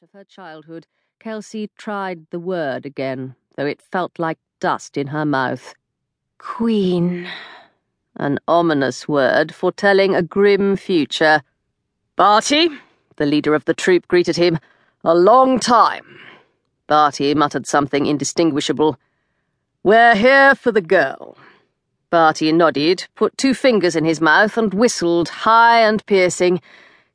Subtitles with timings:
[0.00, 0.86] much of her childhood,
[1.18, 5.74] Kelsea tried the word again, though it felt like dust in her mouth.
[6.38, 7.28] Queen.
[8.16, 11.42] An ominous word foretelling a grim future.
[12.16, 12.68] Barty,
[13.16, 14.58] the leader of the troop greeted him.
[15.04, 16.18] A long time.
[16.86, 18.98] Barty muttered something indistinguishable.
[19.82, 21.36] We're here for the girl.
[22.08, 26.62] Barty nodded, put two fingers in his mouth, and whistled, high and piercing.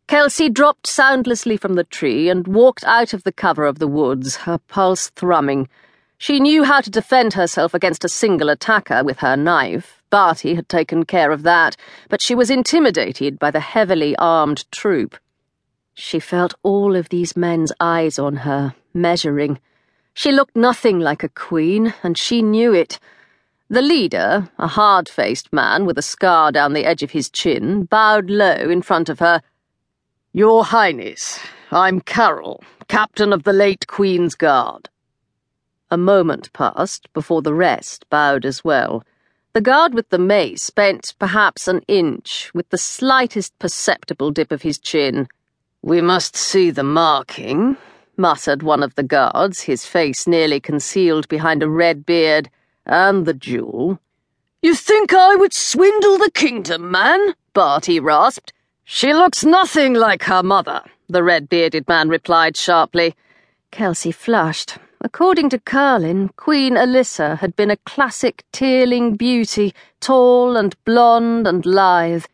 [0.08, 4.36] Kelsea dropped soundlessly from the tree and walked out of the cover of the woods,
[4.36, 5.68] her pulse thrumming.
[6.20, 10.04] She knew how to defend herself against a single attacker with her knife.
[10.12, 11.76] Barty had taken care of that,
[12.08, 15.18] but she was intimidated by the heavily armed troop.
[15.96, 19.60] She felt all of these men's eyes on her, measuring.
[20.14, 23.00] She looked nothing like a queen, and she knew it.
[23.70, 27.86] The leader, a hard faced man with a scar down the edge of his chin,
[27.86, 29.42] bowed low in front of her.
[30.38, 31.40] Your Highness,
[31.72, 34.90] I'm Carroll, captain of the late Queen's Guard.
[35.90, 39.06] A moment passed before the rest bowed as well.
[39.54, 44.64] The guard with the mace bent perhaps an inch, with the slightest perceptible dip of
[44.64, 45.30] his chin.
[45.82, 47.78] We must see the marking,
[48.18, 52.50] muttered one of the guards, his face nearly concealed behind a red beard,
[52.86, 54.02] and the jewel.
[54.62, 57.36] You think I would swindle the kingdom, man?
[57.54, 58.52] Barty rasped.
[58.88, 63.16] She looks nothing like her mother, the red bearded man replied sharply.
[63.72, 64.78] Kelsea flushed.
[65.02, 71.66] According to Carlin, Queen Elyssa had been a classic tearling beauty, tall and blonde and
[71.66, 72.26] lithe.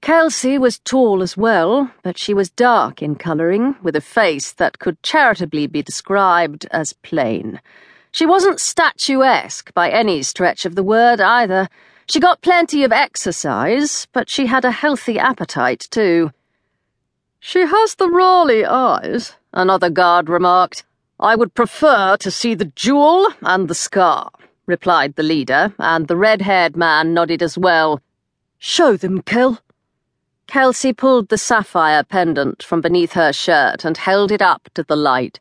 [0.00, 4.80] Kelsea was tall as well, but she was dark in colouring, with a face that
[4.80, 7.60] could charitably be described as plain.
[8.10, 11.68] She wasn't statuesque by any stretch of the word either.
[12.06, 16.32] She got plenty of exercise, but she had a healthy appetite, too.
[17.40, 20.84] She has the Raleigh eyes, another guard remarked.
[21.18, 24.30] I would prefer to see the jewel and the scar,
[24.66, 28.00] replied the leader, and the red haired man nodded as well.
[28.58, 29.60] Show them, Kel.
[30.46, 34.96] Kelsea pulled the sapphire pendant from beneath her shirt and held it up to the
[34.96, 35.40] light.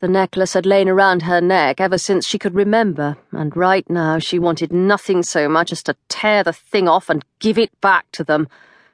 [0.00, 4.18] The necklace had lain around her neck ever since she could remember, and right now
[4.18, 8.06] she wanted nothing so much as to tear the thing off and give it back
[8.12, 8.48] to them.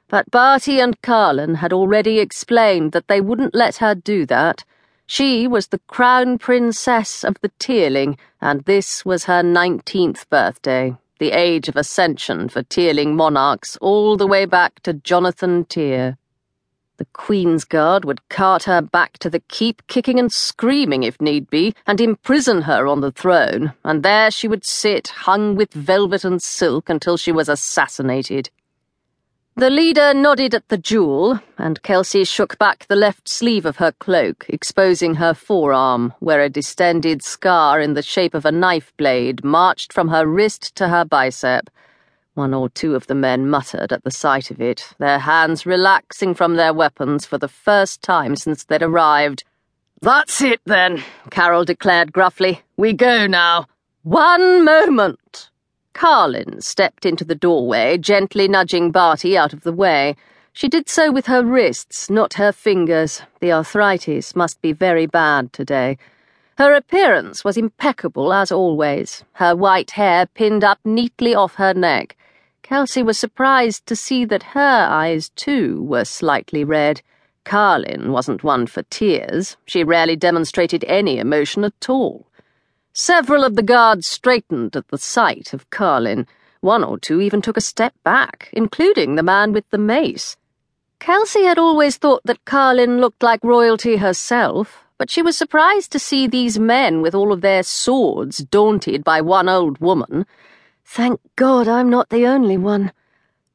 [0.09, 4.65] But Barty and Carlin had already explained that they wouldn't let her do that.
[5.05, 11.31] She was the crown princess of the Tearling, and this was her nineteenth birthday, the
[11.31, 16.17] age of ascension for Tearling monarchs all the way back to Jonathan Tear.
[16.97, 21.47] The Queen's Guard would cart her back to the keep, kicking and screaming if need
[21.47, 26.25] be, and imprison her on the throne, and there she would sit, hung with velvet
[26.25, 28.49] and silk, until she was assassinated.
[29.55, 33.91] The leader nodded at the jewel, and Kelsea shook back the left sleeve of her
[33.91, 39.43] cloak, exposing her forearm, where a distended scar in the shape of a knife blade
[39.43, 41.69] marched from her wrist to her bicep.
[42.37, 46.35] One or two of the men muttered at the sight of it, their hands relaxing
[46.35, 49.43] from their weapons for the first time since they'd arrived.
[50.01, 52.61] That's it, then, Carroll declared gruffly.
[52.77, 53.65] We go now.
[54.03, 55.49] One moment.
[55.93, 60.15] Carlin stepped into the doorway, gently nudging Barty out of the way.
[60.53, 63.23] She did so with her wrists, not her fingers.
[63.39, 65.97] The arthritis must be very bad today.
[66.59, 72.15] Her appearance was impeccable as always, her white hair pinned up neatly off her neck.
[72.67, 77.01] Kelsea was surprised to see that her eyes, too, were slightly red.
[77.45, 79.55] Carlin wasn't one for tears.
[79.65, 82.27] She rarely demonstrated any emotion at all.
[82.91, 86.27] Several of the guards straightened at the sight of Carlin.
[86.59, 90.35] One or two even took a step back, including the man with the mace.
[90.99, 95.99] Kelsea had always thought that Carlin looked like royalty herself, but she was surprised to
[95.99, 100.25] see these men with all of their swords daunted by one old woman.
[100.89, 102.93] Thank God I'm not the only one.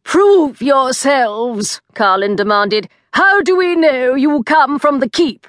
[0.05, 2.89] Prove yourselves, Carlin demanded.
[3.15, 5.47] How do we know you come from the keep?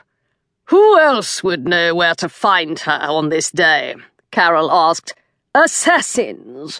[0.65, 3.95] Who else would know where to find her on this day?
[4.31, 5.13] Carroll asked.
[5.53, 6.79] Assassins.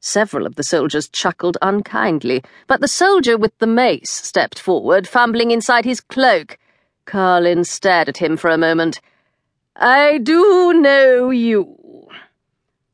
[0.00, 5.50] Several of the soldiers chuckled unkindly, but the soldier with the mace stepped forward, fumbling
[5.50, 6.58] inside his cloak.
[7.04, 9.00] Carlin stared at him for a moment.
[9.76, 11.77] I do know you.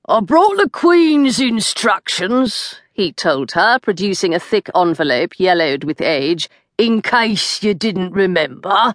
[0.07, 6.51] I brought the Queen's instructions, he told her, producing a thick envelope yellowed with age,
[6.77, 8.93] in case you didn't remember.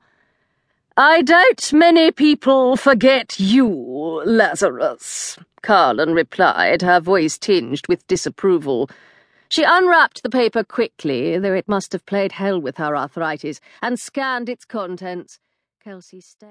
[0.96, 8.88] I doubt many people forget you, Lazarus, Carlin replied, her voice tinged with disapproval.
[9.48, 14.00] She unwrapped the paper quickly, though it must have played hell with her arthritis, and
[14.00, 15.40] scanned its contents.
[15.84, 16.48] Kelsea stared.